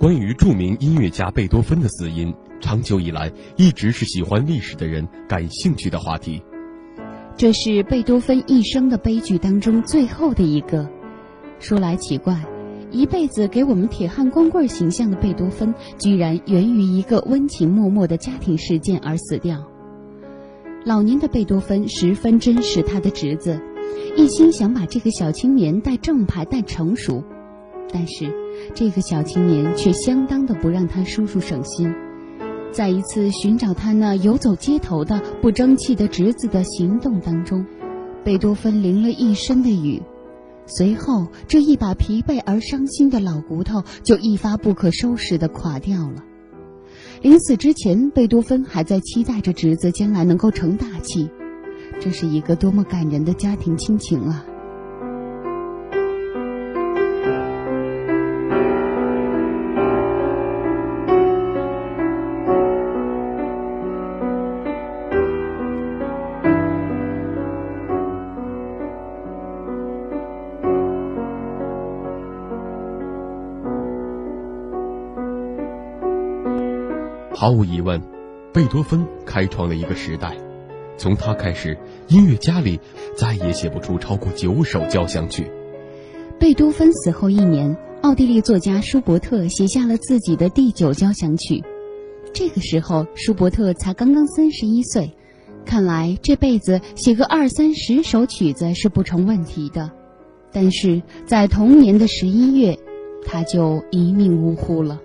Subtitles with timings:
[0.00, 6.42] 关于著名音乐家贝多芬的死因，长久以来一直是喜欢历史的人感兴趣的话题。
[7.36, 10.88] 这是贝多芬一生的悲剧当中最后的一个。
[11.58, 12.42] 说来奇怪，
[12.90, 19.62] 一辈子给我们铁汉光棍形象的贝多芬，居然源于一个温情脉脉的家庭事件而死掉。
[20.86, 23.60] 老年的贝多芬十分珍视他的侄子，
[24.16, 27.22] 一心想把这个小青年带正派、带成熟，
[27.92, 28.32] 但是
[28.70, 31.92] 这个小青年却相当的不让他叔叔省心。
[32.72, 37.66] 在一次寻找他那游走街头的不争气的侄子的行动当中，
[38.24, 40.00] 贝多芬淋了一身的雨。
[40.66, 46.22] 随后，这一把疲惫而伤心的老骨头就一发不可收拾的垮掉了。
[47.22, 51.28] 临死之前，贝多芬还在期待着侄子将来能够成大器，
[52.00, 54.44] 这是一个多么感人的家庭亲情啊！
[77.40, 77.98] 毫无疑问，
[78.52, 80.36] 贝多芬开创了一个时代。
[80.98, 81.74] 从他开始，
[82.08, 82.78] 音乐家里
[83.16, 85.50] 再也写不出超过九首交响曲。
[86.38, 91.64] 贝多芬死后一年，奥地利作家舒伯特写下了自己的第九交响曲。
[92.34, 95.10] 这个时候，舒伯特才刚刚三十一岁，
[95.64, 99.90] 看来这辈子写个二三十首曲子是不成问题的。
[100.52, 102.78] 但是在同年的十一月，
[103.24, 105.00] 他就一命呜呼了。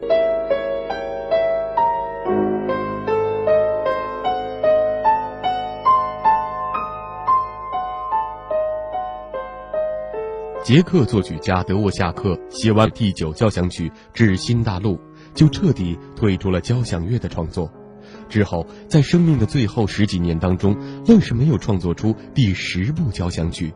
[10.65, 14.95] 捷克作曲家德沃夏克写完第九交响曲《致新大陆》，
[15.35, 17.71] 就彻底退出了交响乐的创作。
[18.27, 20.75] 之后，在生命的最后十几年当中，
[21.05, 23.75] 愣是没有创作出第十部交响曲。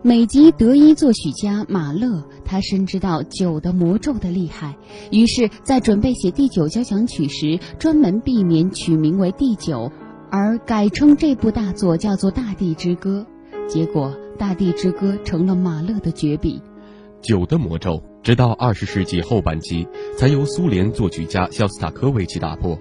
[0.00, 4.76] 美籍德裔作曲家马勒，他深知到九的魔咒的厉害，
[5.10, 9.90] 于是，在准备写第九交响曲时，专门避免取名为第九，
[10.30, 13.26] 而改称这部大作叫做《大地之歌》。
[13.68, 16.62] 结果，《大地之歌》成了马勒的绝笔。
[17.20, 19.86] 酒的魔咒，直到二十世纪后半期，
[20.16, 22.78] 才由苏联作曲家肖斯塔科维奇打破。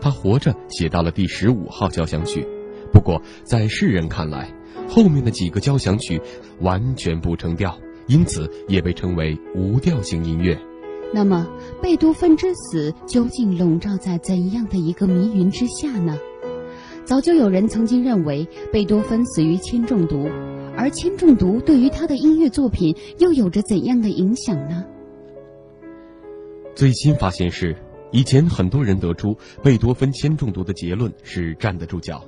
[0.00, 2.46] 他活着写到了第十五号交响曲，
[2.90, 4.50] 不过在世人看来，
[4.88, 6.18] 后面的几个交响曲
[6.60, 10.58] 完全不成调，因此也被称为无调性音乐。
[11.12, 11.46] 那么，
[11.82, 16.16] 贝多芬之死究竟笼罩在怎样的一个迷云之下呢？
[17.10, 20.30] 早就有人曾经认为贝多芬死于铅中毒，
[20.76, 24.84] 而铅中毒对于他的音乐作品又有着怎样的影响呢？
[26.72, 27.74] 最新发现是，
[28.12, 32.22] 以前很多人得出贝多芬铅中毒的结论是站得住脚。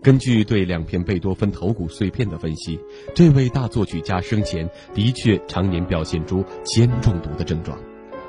[0.00, 2.78] 根据对两片贝多芬头骨碎片的分析，
[3.16, 7.76] 这位大作曲家生前的确常年表现出铅中毒的症状。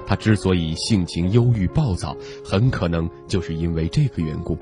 [0.08, 4.58] 他之所以性情忧郁暴躁，很可能就是因为这个缘故。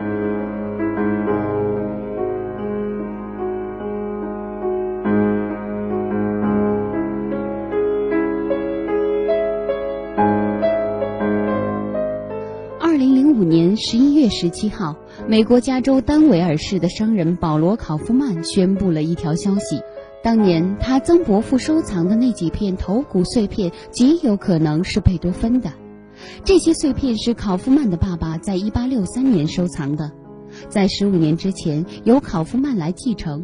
[13.33, 14.95] 五年十一月十七号，
[15.27, 19.81] 美国加州丹维尔市的商人保罗·考夫曼宣布了一条消息：
[20.23, 25.71] 当年他曾伯父收藏的那几片头骨碎片，极有可能是贝多芬的。
[26.44, 30.11] 这些碎片是考夫曼的爸爸在一八六三年收藏的，
[30.69, 33.44] 在十五年之前由考夫曼来继承。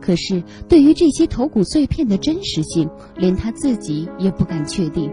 [0.00, 5.10] 可是，对于这些头骨碎片的真实性，连他自己也不敢确定。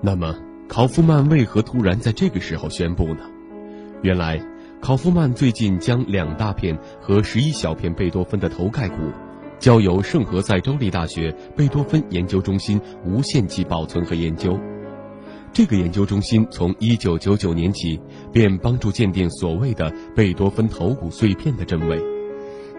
[0.00, 0.36] 那么？
[0.68, 3.20] 考夫曼为何突然在这个时候宣布呢？
[4.02, 4.38] 原来，
[4.82, 8.96] 考夫曼最近将两大片和十一小片贝多芬的头盖骨，
[9.58, 14.58] 交由圣何塞州立大学贝多芬研究中心无限期保存和研究。
[15.54, 17.98] 这个研究中心从一九九九年起
[18.30, 21.98] 便帮助鉴定所谓的贝多芬头骨碎片的真伪。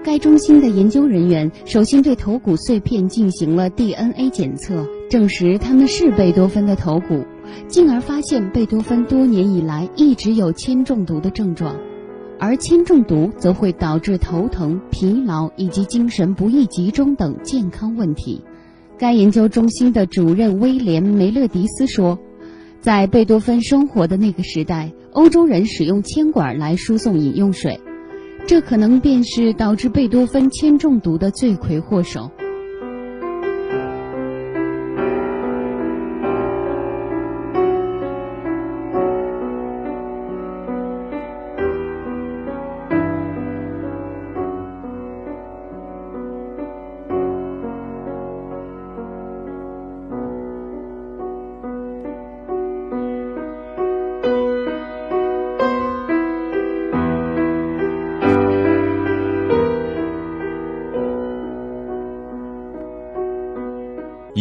[0.05, 7.25] 该中心的研究人员首先对头骨碎片进行了 DNA 检测，证实他们是贝多芬的头骨。
[7.67, 11.75] 进而发现，贝多芬多年以来一直有铅中毒的症状，
[12.39, 18.41] 而铅中毒则会导致头疼、疲劳以及精神不易集中等健康问题。
[18.97, 22.19] 该研究中心的主任威廉·梅勒迪斯说
[22.81, 27.79] ：“在贝多芬生活的那个时代，欧洲人使用铅管来输送饮用水，
[28.45, 32.29] 这可能便是导致贝多芬铅中毒的罪魁祸首。”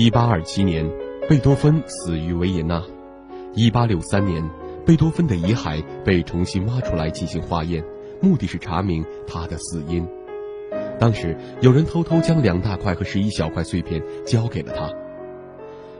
[0.09, 0.91] 一八二七年，
[1.29, 2.83] 贝多芬死于维也纳。
[3.55, 4.43] 一八六三年，
[4.87, 7.85] 贝多芬的遗骸被重新挖出来进行化验，
[8.23, 10.09] 目的是查明他的死因。
[10.99, 14.91] 当时有人偷偷将两大块和十一小块碎片交给了他。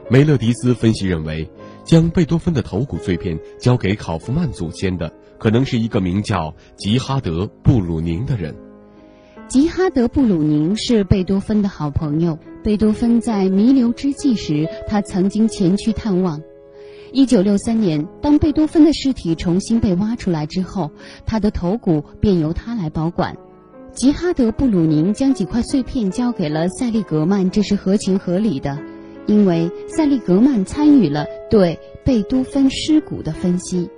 [0.09, 1.47] 梅勒迪斯分析认为，
[1.83, 8.55] 将贝多芬的头骨碎片交给考夫曼祖先的，可能是一个名叫吉哈德·布鲁宁的人。
[9.49, 12.37] 吉哈德·布鲁宁是贝多芬的好朋友。
[12.63, 16.39] 贝多芬在弥留之际时，他曾经前去探望。
[17.11, 20.91] 一九六三年，当贝多芬的尸体重新被挖出来之后，
[21.25, 23.35] 他的头骨便由他来保管。
[23.91, 28.77] 吉哈德·布鲁宁将几块碎片交给了塞利格曼，这是合情合理的，
[29.25, 33.89] 因为塞利格曼参与了对贝多芬尸骨的分析。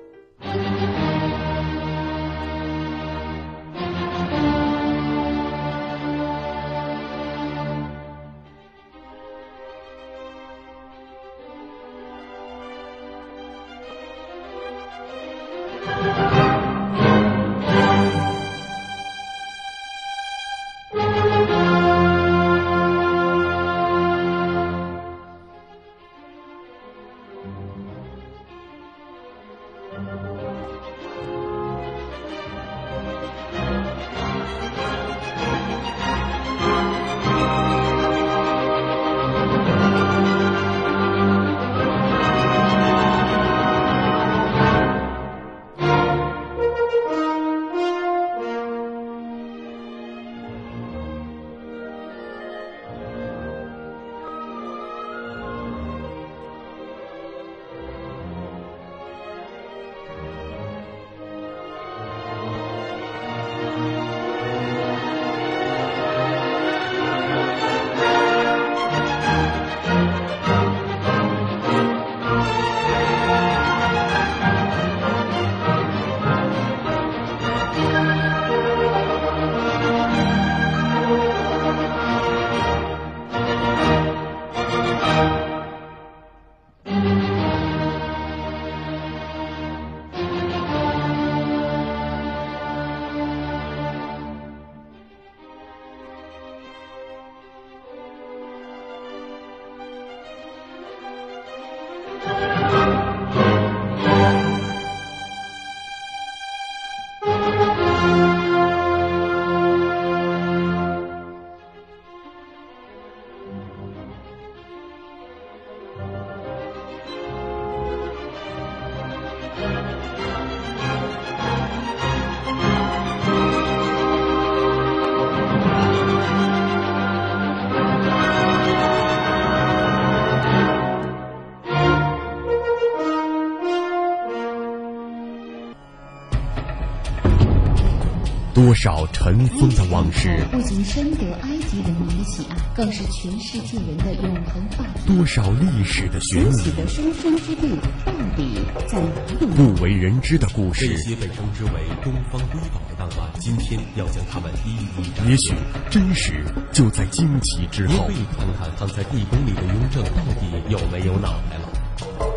[138.71, 145.13] 多少尘封的往事，不仅深得埃及人民的喜爱，更是全世界人的永恒话题。
[145.13, 147.67] 多少历史的悬疑，的生生之地
[148.05, 149.07] 到底在哪
[149.41, 149.45] 里？
[149.57, 154.69] 不为人知的故事，这些被称之为东方瑰宝的档案，今天要将它们一
[155.01, 155.29] 一。
[155.29, 155.53] 也许
[155.89, 158.07] 真实就在惊奇之后。
[158.07, 162.30] 您可以看看躺在地宫里的雍正到底有没有脑袋了。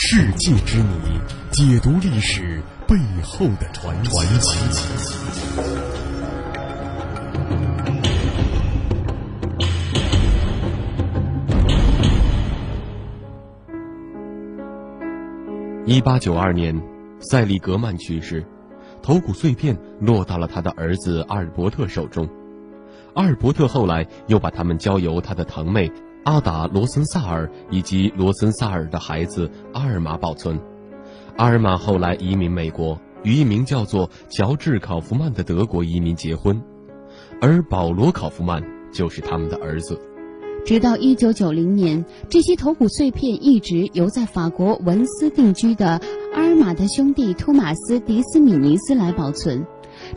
[0.00, 1.18] 世界之谜，
[1.50, 2.62] 解读历史。
[2.86, 4.16] 背后的传奇。
[15.84, 16.80] 一八九二年，
[17.18, 18.46] 塞利格曼去世，
[19.02, 22.28] 头骨碎片落到了他的儿子阿尔伯特手中。
[23.14, 25.90] 阿尔伯特后来又把他们交由他的堂妹
[26.28, 30.60] 阿达罗森萨尔以及罗森萨尔的孩子阿尔玛保存。
[31.38, 36.60] 阿尔玛后来移民美国，与一名叫做乔治·考夫曼的德国移民结婚，
[37.40, 39.98] 而保罗·考夫曼就是他们的儿子。
[40.66, 45.98] 直到一九九零年，这些头骨碎片一直由在法国文斯定居的
[46.34, 49.66] 阿尔玛的兄弟托马斯·迪斯米尼斯来保存。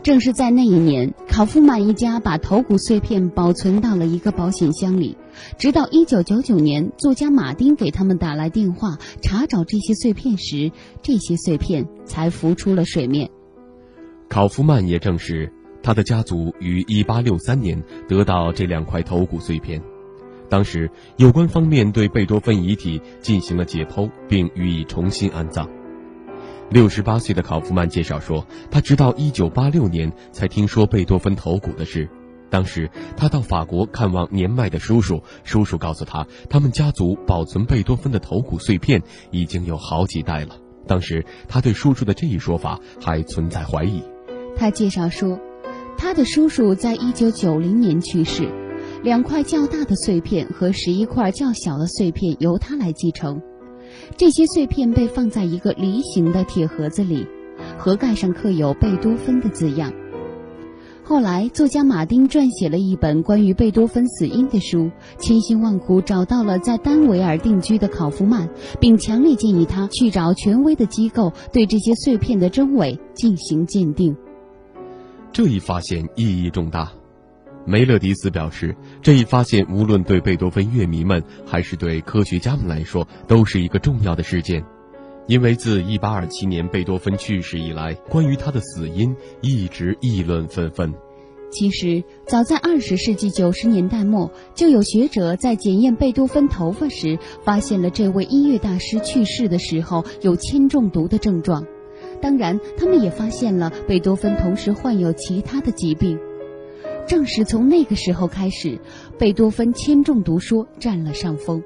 [0.02, 5.16] 正是在那一年，考夫曼一家把头骨碎片保存到了一个保险箱里。
[5.58, 10.72] 直到一九九九年，作家马丁给他们打来电话查找这些碎片时，
[11.02, 13.30] 这些碎片才浮出了水面。
[14.28, 19.82] 考夫曼也证实，他的家族于一八六三年得到这两块头骨碎片。
[20.48, 25.68] 当时，有关方面对贝多芬遗体进行了解剖，并予以重新安葬。
[26.72, 32.08] 六十八岁的考夫曼介绍说，他直到一九八六年才听说贝多芬头骨的事。
[32.48, 40.56] 当时他到法国看望年迈的叔叔，叔叔告诉他，他们家族保存贝多芬的头骨碎片已经有好几代了。
[40.86, 44.02] 当时他对叔叔的这一说法还存在怀疑。
[44.56, 45.38] 他介绍说，
[45.98, 48.48] 他的叔叔在一九九零年去世，
[49.02, 53.42] 两块较大的碎片和十一块较小的碎片由他来继承。
[54.16, 57.26] 这些碎片被放在一个梨形的铁盒子里，
[57.78, 59.92] 盒盖上刻有贝多芬的字样。
[61.04, 68.48] 后来，作家马丁撰写了一本关于贝多芬死因的书，千辛万苦找到了在丹维尔定居的考夫曼，
[68.80, 74.16] 并强烈建议他去找权威的机构对这些碎片的真伪进行鉴定。
[75.32, 76.92] 这一发现意义重大。
[77.64, 84.64] 梅勒迪斯表示，这一发现无论对贝多芬乐迷们还是对科学家们来说，都是一个重要的事件，
[85.28, 90.92] 因为自1827年贝多芬去世以来，关于他的死因一直议论纷纷。
[91.52, 101.64] 其实，早在20世纪90年代末，就有学者在检验贝多芬头发时，发现了这位音乐大师去世的时候有铅中毒的症状。
[102.20, 106.18] 当然，他们也发现了贝多芬同时患有其他的疾病。
[107.06, 108.78] 正是从那个时候开始，
[109.18, 111.62] 贝多芬铅中毒说占了上风。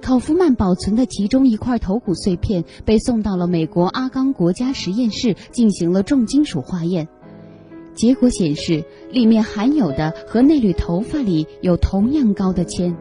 [0.00, 7.08] 考夫曼保存的其中一块头骨碎片被送到了美国阿冈国家实验室进行了重金属化验，
[7.94, 12.94] 结果显示里面含有的和那缕头发里有同样高的铅。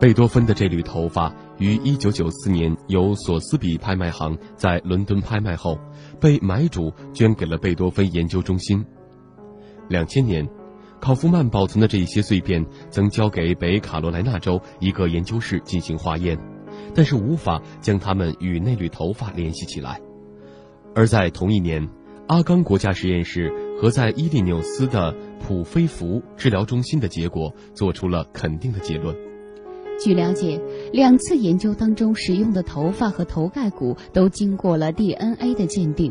[0.00, 5.78] 贝多芬的这缕头发于1994年由索斯比拍卖行在伦敦拍卖后，
[6.18, 8.82] 被买主捐给了贝多芬研究中心。
[9.90, 10.48] 2000年，
[11.02, 16.38] 考夫曼保存的这些碎片曾交给北卡罗来纳州一个研究室进行化验，
[16.94, 20.00] 但是无法将它们与那缕头发联系起来。
[20.94, 21.86] 而在同一年，
[22.26, 25.14] 阿冈国家实验室和在伊利纽斯的
[25.46, 29.14] 普菲福治疗中心的结果做出了肯定的结论。
[30.02, 30.58] 据了解，
[30.92, 36.10] 两次研究当中使用的头发和头盖骨都经过了 DNA 的鉴定，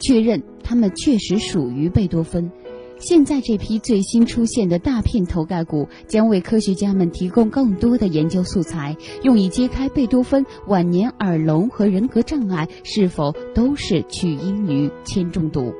[0.00, 2.50] 确认它们确实属于贝多芬。
[2.98, 15.74] 现在这批最新出现的大片头盖骨将为科学家们提供更多的研究素材，用以揭开贝多芬晚年耳聋和人格障碍是否都是取因于铅中毒。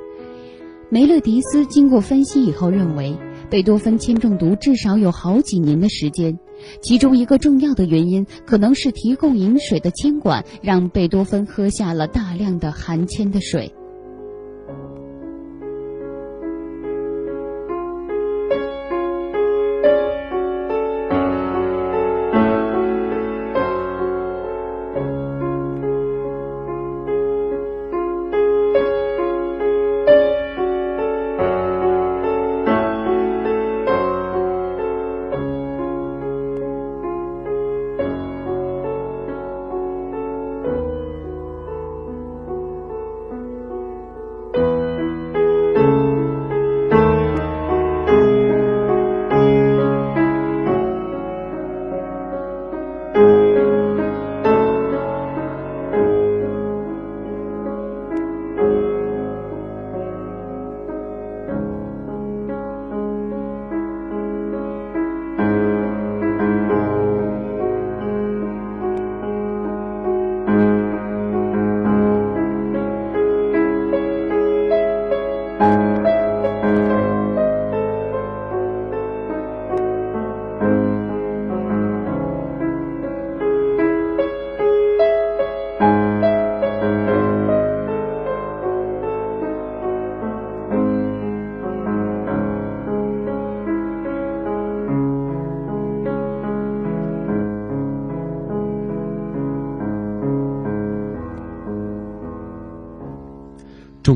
[0.91, 3.17] 梅勒迪斯经过分析以后认为，
[3.49, 6.37] 贝多芬铅中毒至少有好几年的时间。
[6.81, 13.71] 其中一个重要的原因，可能是提供饮水的监管让贝多芬喝下了大量的含铅的水。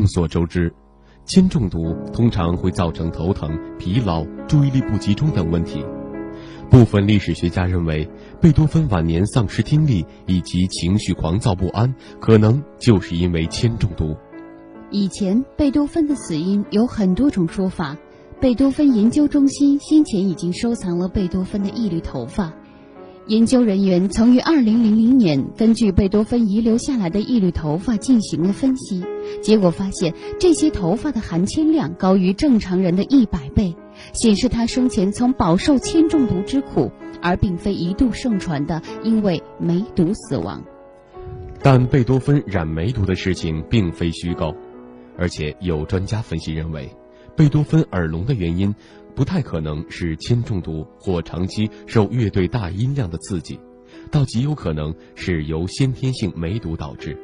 [0.02, 0.74] 众所周知，
[1.26, 5.86] 铅中毒通常会造成头疼、疲劳、注意力不集中等问题。
[6.72, 8.10] 部分历史学家认为，
[8.42, 14.18] 贝多芬晚年丧失听力以及情绪狂躁不安，可能就是因为铅中毒。
[14.90, 17.96] 以前，贝多芬的死因有很多种说法。
[18.40, 22.52] 贝多芬研究中心先前已经收藏了贝多芬的一缕头发。
[23.28, 29.04] 研究人员曾于2000年根据贝多芬遗留下来的一缕头发进行了分析，
[29.42, 33.76] 结果发现这些头发的含铅量高于正常人的一百倍，
[34.14, 40.64] 显示他生前曾饱受铅中毒之苦，而并非一度盛传的因为梅毒死亡。
[41.62, 44.54] 但贝多芬染梅毒的事情并非虚构，
[45.18, 46.90] 而且有专家分析认为，
[47.38, 48.74] 贝多芬耳聋的原因。
[49.16, 53.60] 不太可能是铅中毒或长期受乐队大音量的刺激，
[54.10, 57.18] 倒极有可能是由先天性梅毒导致。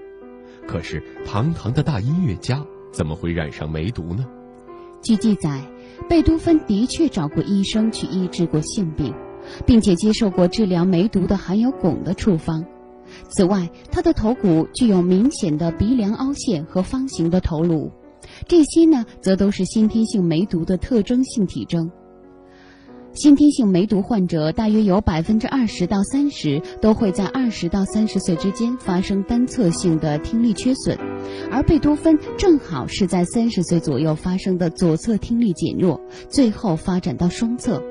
[0.67, 4.25] 可是，堂堂的大音乐家怎么会染上梅毒呢？
[5.01, 5.61] 据记载，
[6.09, 9.13] 贝多芬的确找过医生去医治过性病，
[9.65, 12.65] 并且接受过治疗梅毒的含有汞的处方。
[13.29, 17.89] 此外，他的头骨具有明显的鼻梁凹陷和方形的头颅。
[18.47, 21.91] 这些呢，则都是先天性梅毒的特征性体征。
[23.13, 30.97] 先天性梅毒患者大约有百分之二十到三十都会在二十到三十岁之间发生单侧性的听力缺损，
[31.51, 35.99] 而贝多芬正好是在三十岁左右发生的左侧听力减弱，
[36.29, 37.81] 最后发展到双侧。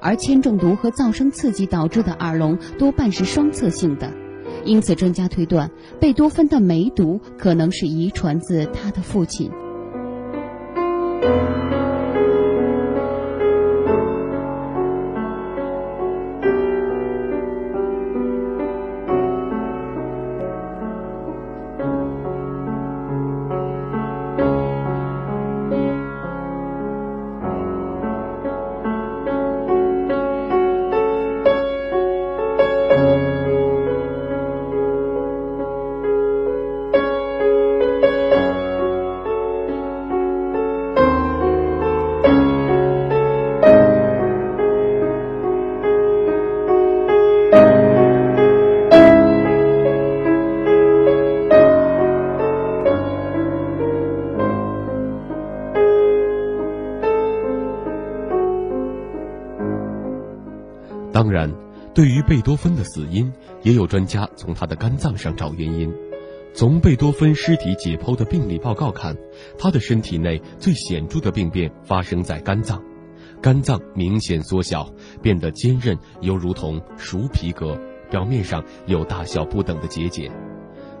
[0.00, 4.12] 而铅中毒和噪声刺激导致的耳聋多半是双侧性的，
[4.64, 9.50] 因此专家推断，贝多芬的梅毒可能是遗传自他的父亲。
[11.20, 11.57] Thank you.
[61.12, 61.52] 当然，
[61.94, 65.92] 对于贝多芬的死因，也有专家从他的肝脏上找原因。
[66.54, 69.16] 从贝多芬尸体解剖的病理报告看，
[69.58, 72.82] 他的身体内最显著的病变发生在肝脏，
[73.40, 74.92] 肝脏明显缩小，
[75.22, 77.78] 变得坚韧，犹如同熟皮革，
[78.10, 80.30] 表面上有大小不等的结节。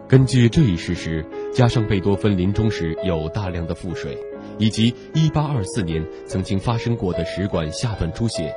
[0.06, 4.16] 根据这一事实，加上贝多芬临终时有大量的腹水，
[4.58, 8.54] 以及1824年曾经发生过的食管下段出血。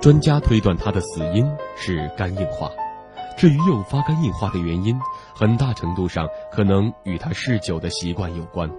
[0.00, 1.44] 专家推断他的死因
[1.76, 2.70] 是肝硬化，
[3.36, 4.96] 至于诱发肝硬化的原因，
[5.34, 8.70] 很大程度上可能与他嗜酒的习惯有关。《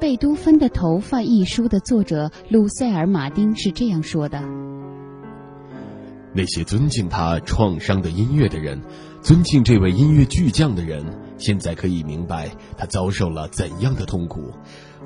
[0.00, 4.42] 贝多芬的头发》一书的作者鲁塞尔·马丁是这样说的
[6.34, 8.82] ：“那些尊敬他创伤的音乐的人，
[9.22, 11.06] 尊敬这位音乐巨匠的人，
[11.38, 14.50] 现在可以明白他遭受了怎样的痛苦。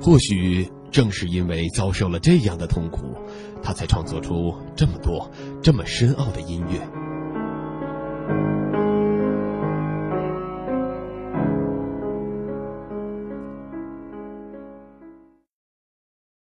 [0.01, 3.15] 或许。”正是因为遭受了这样的痛苦，
[3.61, 5.29] 他才创作出这么多、
[5.61, 7.06] 这么深奥的音乐。